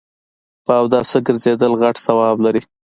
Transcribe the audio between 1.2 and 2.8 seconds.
ګرځیدل غټ ثواب لري